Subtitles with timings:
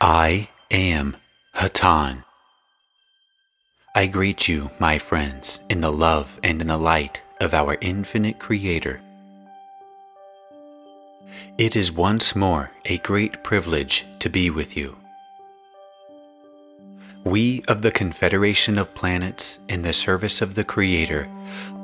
[0.00, 1.16] I am
[1.54, 2.24] Hatonn.
[3.94, 8.40] I greet you, my friends, in the love and in the light of our infinite
[8.40, 9.00] Creator.
[11.58, 14.96] It is once more a great privilege to be with you.
[17.22, 21.28] We of the Confederation of Planets in the service of the Creator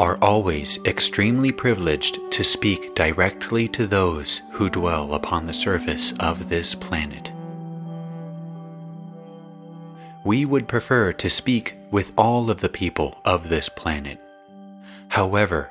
[0.01, 6.48] are always extremely privileged to speak directly to those who dwell upon the surface of
[6.48, 7.32] this planet
[10.24, 14.20] we would prefer to speak with all of the people of this planet.
[15.09, 15.70] However,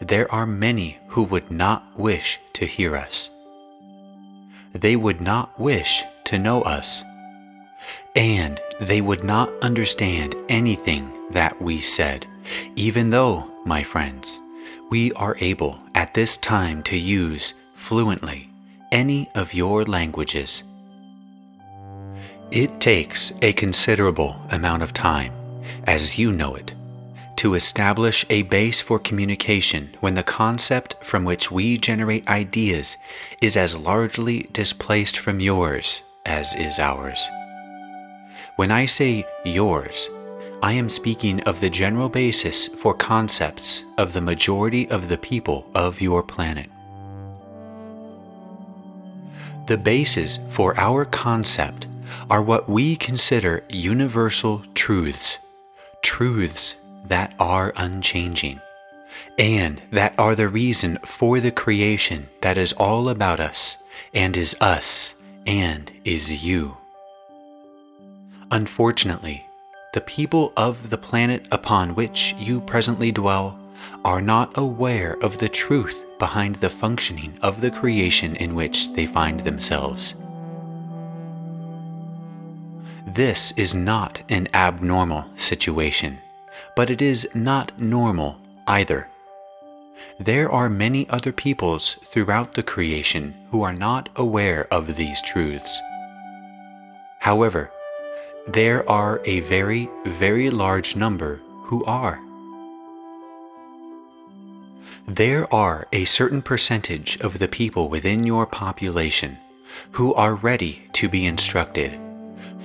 [0.00, 3.30] there are many who would not wish to hear us.
[4.72, 7.04] They would not wish to know us.
[8.16, 12.26] And they would not understand anything that we said,
[12.76, 14.40] even though, my friends,
[14.90, 18.50] we are able at this time to use fluently
[18.92, 20.64] any of your languages
[22.50, 25.32] it takes a considerable amount of time,
[25.84, 26.74] as you know it,
[27.36, 32.96] to establish a base for communication when the concept from which we generate ideas
[33.40, 37.28] is as largely displaced from yours as is ours.
[38.56, 40.08] When I say yours,
[40.62, 45.66] I am speaking of the general basis for concepts of the majority of the people
[45.74, 46.70] of your planet.
[49.66, 51.88] The basis for our concept
[52.30, 55.38] are what we consider universal truths,
[56.02, 58.60] truths that are unchanging,
[59.38, 63.76] and that are the reason for the creation that is all about us,
[64.12, 65.14] and is us,
[65.46, 66.76] and is you.
[68.50, 69.44] Unfortunately,
[69.92, 73.58] the people of the planet upon which you presently dwell
[74.04, 79.06] are not aware of the truth behind the functioning of the creation in which they
[79.06, 80.14] find themselves.
[83.06, 86.18] This is not an abnormal situation,
[86.74, 89.10] but it is not normal either.
[90.18, 95.78] There are many other peoples throughout the creation who are not aware of these truths.
[97.20, 97.70] However,
[98.48, 102.18] there are a very, very large number who are.
[105.06, 109.36] There are a certain percentage of the people within your population
[109.90, 112.00] who are ready to be instructed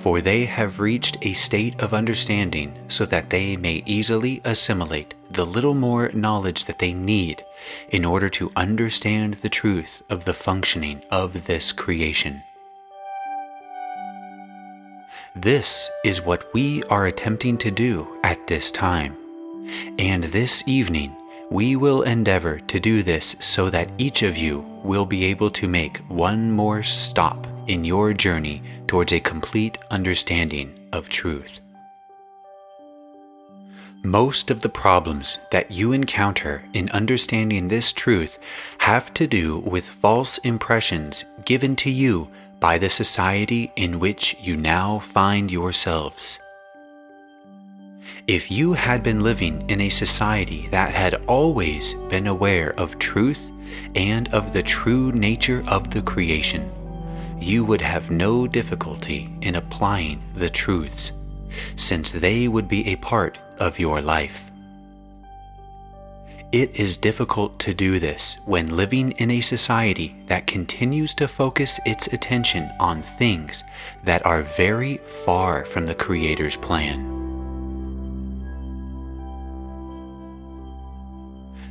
[0.00, 5.44] for they have reached a state of understanding so that they may easily assimilate the
[5.44, 7.44] little more knowledge that they need
[7.90, 12.42] in order to understand the truth of the functioning of this creation.
[15.36, 19.14] This is what we are attempting to do at this time,
[19.98, 21.14] and this evening
[21.50, 25.68] we will endeavor to do this so that each of you will be able to
[25.68, 31.60] make one more stop in your journey towards a complete understanding of truth.
[34.02, 38.40] Most of the problems that you encounter in understanding this truth
[38.78, 42.28] have to do with false impressions given to you
[42.58, 46.40] by the society in which you now find yourselves.
[48.26, 53.48] If you had been living in a society that had always been aware of truth
[53.94, 56.68] and of the true nature of the creation,
[57.40, 61.12] you would have no difficulty in applying the truths,
[61.76, 64.50] since they would be a part of your life.
[66.52, 71.78] It is difficult to do this when living in a society that continues to focus
[71.86, 73.62] its attention on things
[74.02, 77.19] that are very far from the Creator's plan.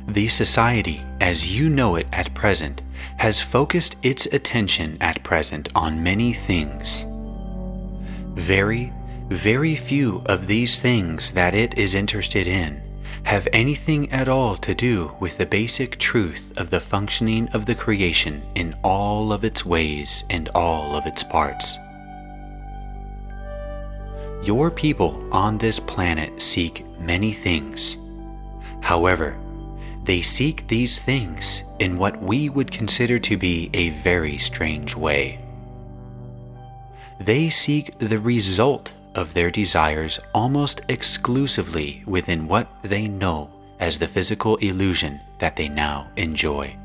[0.08, 2.82] The society, as you know it at present,
[3.18, 7.04] has focused its attention at present on many things.
[8.34, 8.92] Very,
[9.28, 12.82] very few of these things that it is interested in
[13.24, 17.74] have anything at all to do with the basic truth of the functioning of the
[17.74, 21.76] creation in all of its ways and all of its parts.
[24.42, 27.98] Your people on this planet seek many things.
[28.80, 29.38] However,
[30.10, 35.38] they seek these things in what we would consider to be a very strange way.
[37.20, 44.08] They seek the result of their desires almost exclusively within what they know as the
[44.08, 46.76] physical illusion that they now enjoy.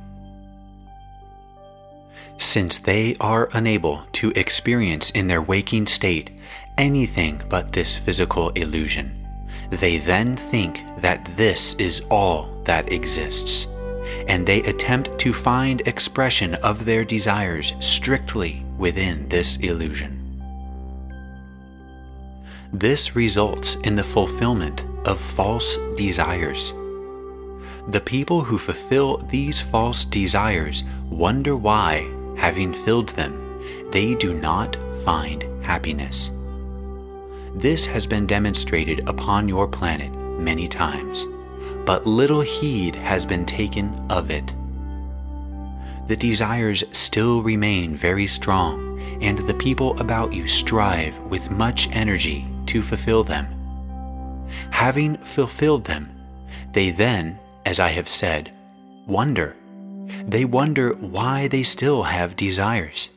[2.38, 6.30] Since they are unable to experience in their waking state
[6.78, 9.25] anything but this physical illusion,
[9.70, 13.68] they then think that this is all that exists,
[14.28, 20.22] and they attempt to find expression of their desires strictly within this illusion.
[22.74, 26.74] This results in the fulfillment of false desires.
[27.88, 34.76] The people who fulfill these false desires wonder why, having filled them, they do not
[35.04, 36.32] find happiness.
[37.56, 41.26] This has been demonstrated upon your planet many times,
[41.86, 44.54] but little heed has been taken of it.
[46.08, 52.46] The desires still remain very strong, and the people about you strive with much energy
[52.68, 53.48] to fulfill them.
[54.72, 56.10] Having fulfilled them,
[56.74, 58.52] they then, as I have said,
[59.08, 59.56] wonder.
[60.28, 63.10] They wonder why they still have desires.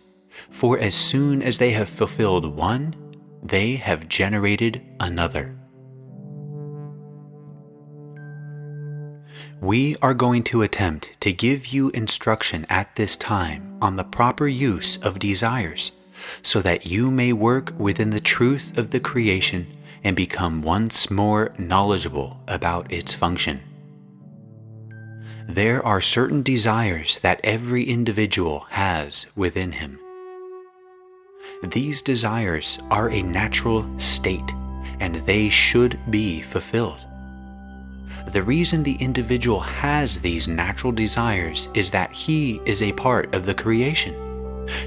[0.50, 2.94] For as soon as they have fulfilled one,
[3.42, 5.54] they have generated another.
[9.60, 14.46] We are going to attempt to give you instruction at this time on the proper
[14.46, 15.92] use of desires,
[16.42, 19.66] so that you may work within the truth of the creation
[20.04, 23.60] and become once more knowledgeable about its function.
[25.48, 29.98] There are certain desires that every individual has within him.
[31.62, 34.54] These desires are a natural state
[35.00, 37.04] and they should be fulfilled.
[38.32, 43.44] The reason the individual has these natural desires is that he is a part of
[43.44, 44.14] the creation.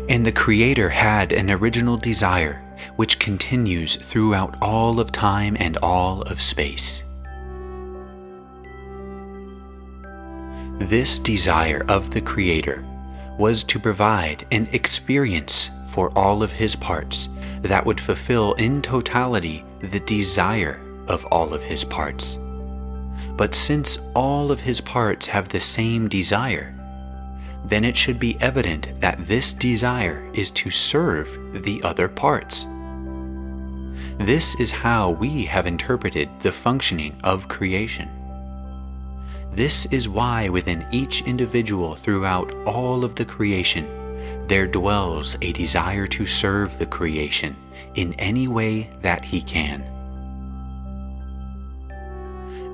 [0.07, 2.61] And the Creator had an original desire
[2.95, 7.03] which continues throughout all of time and all of space.
[10.79, 12.85] This desire of the Creator
[13.37, 17.29] was to provide an experience for all of his parts
[17.61, 22.39] that would fulfill in totality the desire of all of his parts.
[23.35, 26.73] But since all of his parts have the same desire,
[27.65, 32.65] then it should be evident that this desire is to serve the other parts.
[34.17, 38.09] This is how we have interpreted the functioning of creation.
[39.53, 43.85] This is why within each individual throughout all of the creation,
[44.47, 47.55] there dwells a desire to serve the creation
[47.95, 49.83] in any way that he can.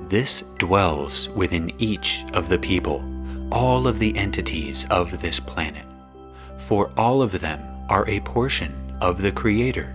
[0.08, 3.04] This dwells within each of the people,
[3.52, 5.84] all of the entities of this planet,
[6.56, 9.94] for all of them are a portion of the Creator.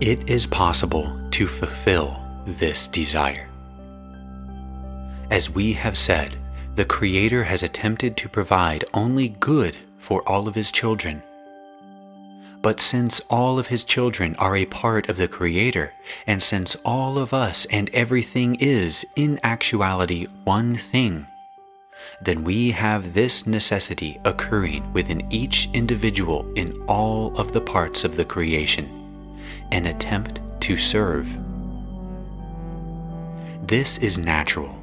[0.00, 3.48] It is possible to fulfill this desire.
[5.30, 6.36] As we have said,
[6.76, 11.22] the Creator has attempted to provide only good for all of His children.
[12.60, 15.94] But since all of His children are a part of the Creator,
[16.26, 21.26] and since all of us and everything is, in actuality, one thing,
[22.20, 28.16] then we have this necessity occurring within each individual in all of the parts of
[28.16, 28.92] the creation
[29.72, 31.26] an attempt to serve.
[33.66, 34.78] This is natural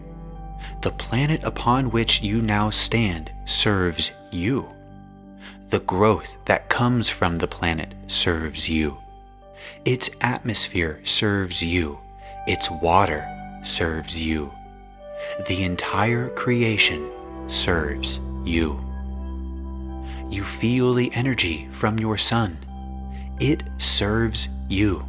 [0.83, 4.68] the planet upon which you now stand serves you.
[5.69, 8.97] The growth that comes from the planet serves you.
[9.85, 11.97] Its atmosphere serves you.
[12.47, 13.25] Its water
[13.63, 14.52] serves you.
[15.47, 17.09] The entire creation
[17.47, 18.78] serves you.
[20.30, 22.57] You feel the energy from your sun.
[23.40, 25.07] It serves you.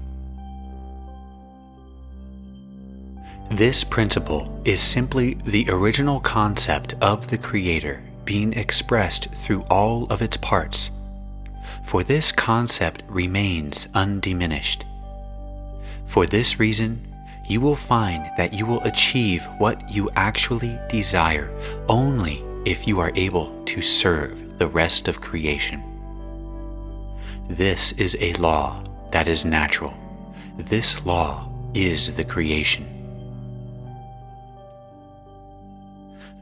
[3.55, 10.23] This principle is simply the original concept of the Creator being expressed through all of
[10.23, 10.91] its parts,
[11.85, 14.85] for this concept remains undiminished.
[16.07, 17.07] For this reason,
[17.49, 21.49] you will find that you will achieve what you actually desire
[21.89, 25.81] only if you are able to serve the rest of creation.
[27.49, 28.83] This is a law
[29.13, 29.97] that is natural.
[30.57, 33.04] This law is the creation.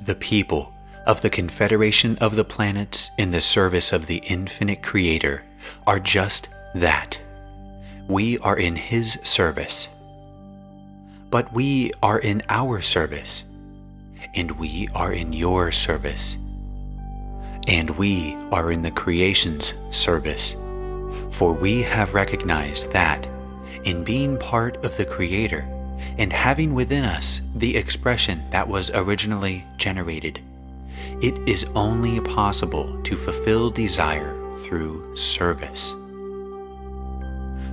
[0.04, 0.72] The people
[1.06, 5.42] of the Confederation of the Planets in the service of the infinite Creator
[5.86, 7.20] are just that.
[8.08, 9.88] We are in His service.
[11.30, 13.44] But we are in our service.
[14.34, 16.36] And we are in your service.
[17.68, 20.56] And we are in the creation's service.
[21.30, 23.28] For we have recognized that,
[23.84, 25.66] in being part of the Creator,
[26.18, 30.40] and having within us the expression that was originally generated.
[31.20, 35.94] It is only possible to fulfill desire through service.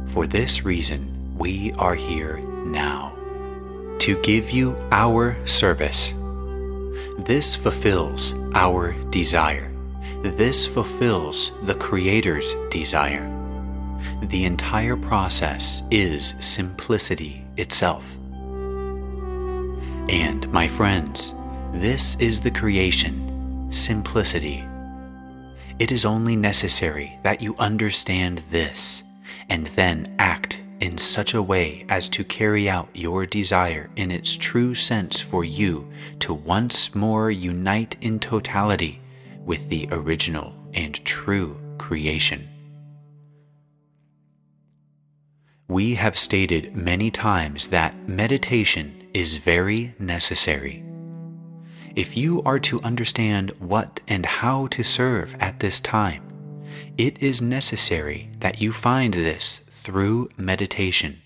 [0.07, 3.15] For this reason, we are here now
[4.00, 6.13] to give you our service.
[7.19, 9.71] This fulfills our desire.
[10.24, 13.25] This fulfills the Creator's desire.
[14.24, 18.18] The entire process is simplicity itself.
[20.09, 21.35] And, my friends,
[21.71, 24.65] this is the creation simplicity.
[25.77, 29.03] It is only necessary that you understand this
[29.49, 34.35] and then act in such a way as to carry out your desire in its
[34.35, 35.87] true sense for you
[36.21, 38.99] to once more unite in totality
[39.45, 42.49] with the original and true creation.
[45.69, 50.83] We have stated many times that meditation is very necessary.
[51.95, 56.23] If you are to understand what and how to serve at this time,
[56.97, 61.21] it is necessary that you find this through meditation,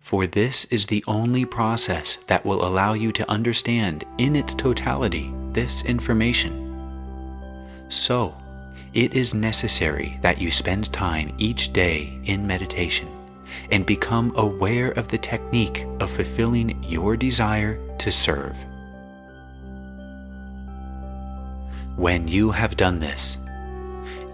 [0.00, 5.32] for this is the only process that will allow you to understand in its totality
[5.52, 7.86] this information.
[7.88, 8.36] So,
[8.94, 13.15] it is necessary that you spend time each day in meditation
[13.70, 18.56] and become aware of the technique of fulfilling your desire to serve.
[21.96, 23.38] When you have done this,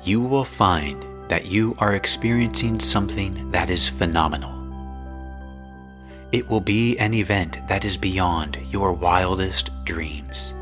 [0.02, 4.58] you will find that you are experiencing something that is phenomenal.
[6.32, 10.54] It will be an event that is beyond your wildest dreams.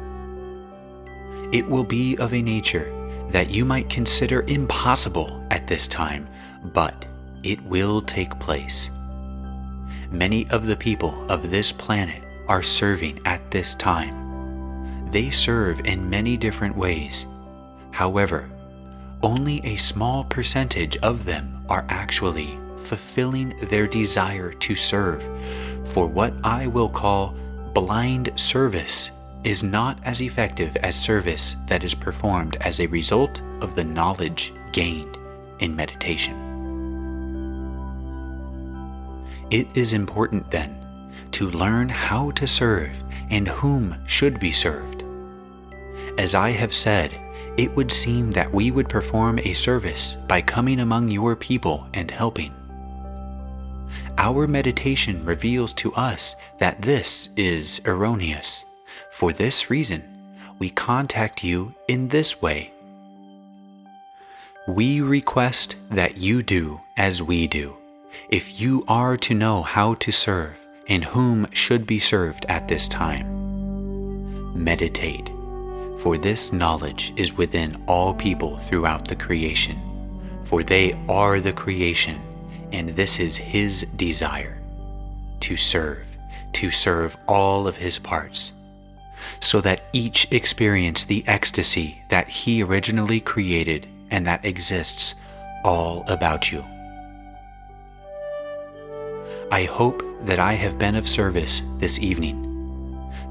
[1.52, 2.92] It will be of a nature
[3.30, 6.28] that you might consider impossible at this time,
[6.72, 7.06] but
[7.42, 8.90] it will take place.
[10.10, 15.08] Many of the people of this planet are serving at this time.
[15.10, 17.26] They serve in many different ways.
[17.90, 18.50] However,
[19.22, 25.22] only a small percentage of them are actually fulfilling their desire to serve,
[25.84, 27.34] for what I will call
[27.74, 29.10] blind service
[29.44, 34.52] is not as effective as service that is performed as a result of the knowledge
[34.72, 35.16] gained
[35.60, 36.49] in meditation.
[39.50, 40.76] It is important then
[41.32, 45.04] to learn how to serve and whom should be served.
[46.18, 47.18] As I have said,
[47.56, 52.10] it would seem that we would perform a service by coming among your people and
[52.10, 52.54] helping.
[54.18, 58.64] Our meditation reveals to us that this is erroneous.
[59.10, 60.04] For this reason,
[60.58, 62.72] we contact you in this way.
[64.68, 67.76] We request that you do as we do,
[68.28, 70.54] if you are to know how to serve
[70.88, 73.26] and whom should be served at this time.
[74.54, 75.30] Meditate,
[75.98, 79.78] for this knowledge is within all people throughout the creation,
[80.44, 82.20] for they are the creation,
[82.72, 84.58] and this is His desire
[85.40, 86.04] to serve,
[86.52, 88.52] to serve all of His parts
[89.40, 95.14] so that each experience the ecstasy that He originally created and that exists
[95.64, 96.62] all about you.
[99.52, 102.38] I hope that I have been of service this evening,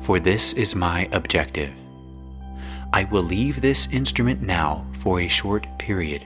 [0.02, 1.72] for this is my objective.
[2.92, 6.26] I will leave this instrument now for a short period.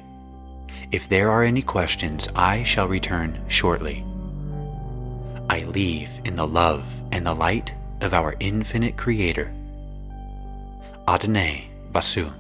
[0.92, 4.04] If there are any questions, I shall return shortly.
[5.48, 9.54] I leave in the love and the light of our infinite Creator.
[11.08, 12.34] Adonai Vasu.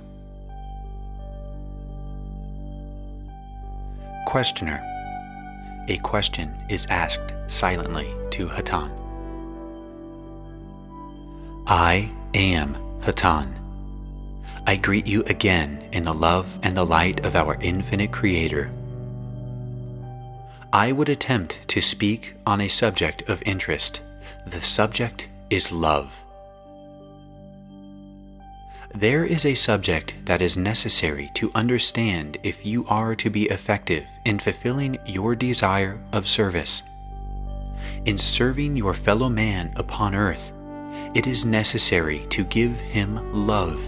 [4.25, 4.92] Questioner.
[5.89, 8.91] A question is asked silently to Hatonn.
[11.67, 13.53] I am Hatonn.
[14.65, 18.69] I greet you again in the love and the light of our infinite Creator.
[20.71, 24.01] I would attempt to speak on a subject of interest.
[24.47, 26.22] The subject is love.
[28.95, 34.05] There is a subject that is necessary to understand if you are to be effective
[34.25, 36.83] in fulfilling your desire of service.
[38.05, 40.53] In serving your fellow man upon earth,
[41.15, 43.81] it is necessary to give him love.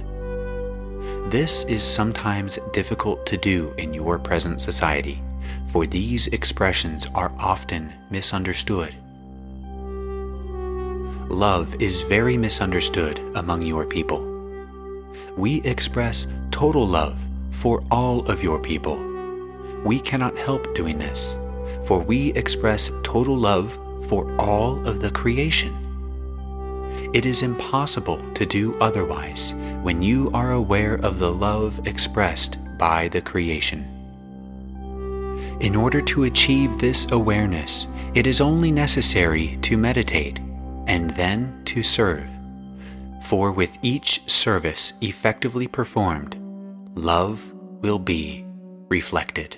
[1.29, 5.21] This is sometimes difficult to do in your present society,
[5.67, 8.95] for these expressions are often misunderstood
[11.29, 14.34] love is very misunderstood among your people.
[15.37, 18.97] We express total love for all of your people.
[19.83, 21.35] We cannot help doing this,
[21.85, 25.73] for we express total love for all of the creation.
[27.13, 29.53] It is impossible to do otherwise
[29.83, 33.91] when you are aware of the love expressed by the creation.
[35.61, 40.39] In order to achieve this awareness, it is only necessary to meditate
[40.87, 42.27] and then to serve.
[43.25, 46.37] For with each service effectively performed,
[46.93, 47.51] love
[47.81, 48.45] will be
[48.87, 49.57] reflected.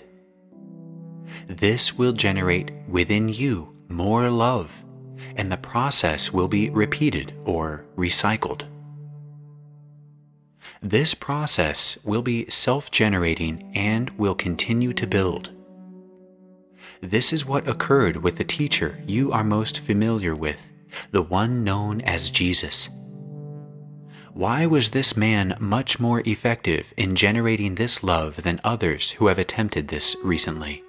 [1.48, 4.86] This will generate within you more love,
[5.36, 8.62] and the process will be repeated or recycled.
[10.82, 15.52] This process will be self generating and will continue to build.
[17.02, 20.72] This is what occurred with the teacher you are most familiar with,
[21.12, 22.90] the one known as Jesus.
[24.38, 29.40] Why was this man much more effective in generating this love than others who have
[29.40, 30.84] attempted this recently?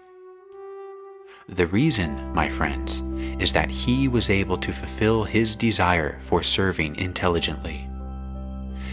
[1.48, 3.02] The reason, my friends,
[3.40, 7.88] is that he was able to fulfill his desire for serving intelligently.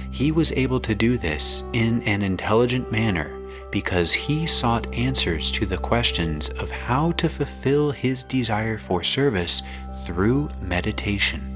[0.09, 3.37] He was able to do this in an intelligent manner
[3.71, 9.61] because he sought answers to the questions of how to fulfill his desire for service
[10.05, 11.54] through meditation.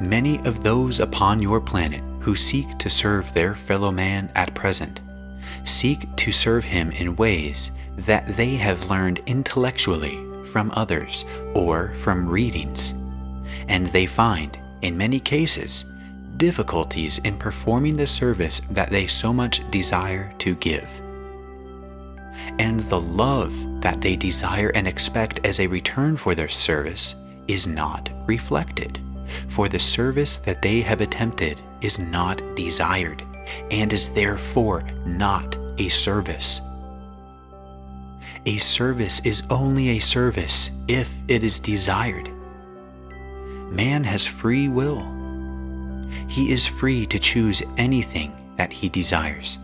[0.00, 5.00] Many of those upon your planet who seek to serve their fellow man at present.
[5.64, 11.24] Seek to serve him in ways that they have learned intellectually from others
[11.54, 12.94] or from readings,
[13.68, 15.84] and they find, in many cases,
[16.36, 21.02] difficulties in performing the service that they so much desire to give.
[22.60, 27.16] And the love that they desire and expect as a return for their service
[27.48, 29.00] is not reflected,
[29.48, 33.22] for the service that they have attempted is not desired
[33.70, 36.60] and is therefore not a service.
[38.46, 42.30] A service is only a service if it is desired.
[43.70, 45.06] Man has free will.
[46.28, 49.58] He is free to choose anything that he desires.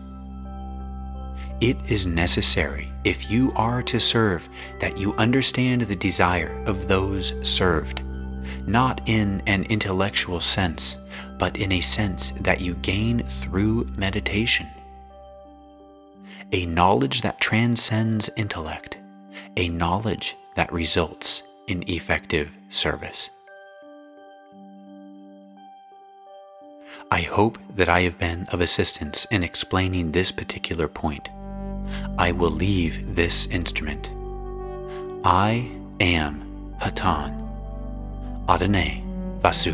[1.61, 4.47] It is necessary, if you are to serve,
[4.79, 8.01] that you understand the desire of those served,
[8.67, 10.97] not in an intellectual sense,
[11.37, 14.67] but in a sense that you gain through meditation.
[16.51, 18.97] A knowledge that transcends intellect,
[19.57, 23.29] a knowledge that results in effective service.
[27.11, 31.29] I hope that I have been of assistance in explaining this particular point.
[32.17, 34.09] I will leave this instrument.
[35.23, 37.44] I am Hatonn.
[38.47, 39.03] Adonai
[39.39, 39.73] Vasu.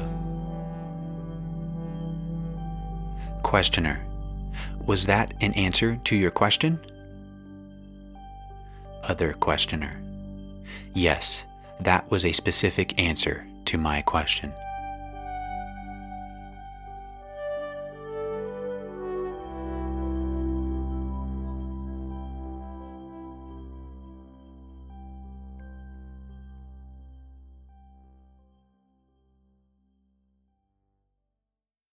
[3.43, 3.99] Questioner.
[4.85, 6.79] Was that an answer to your question?
[9.03, 10.01] Other questioner.
[10.93, 11.43] Yes,
[11.81, 14.53] that was a specific answer to my question.